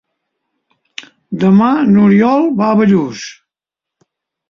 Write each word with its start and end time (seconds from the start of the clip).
Demà 1.45 1.69
n'Oriol 1.91 2.51
va 2.63 2.73
a 2.73 2.83
Bellús. 2.83 3.31